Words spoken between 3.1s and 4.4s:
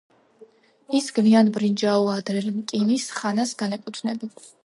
ხანას განეკუთვნება.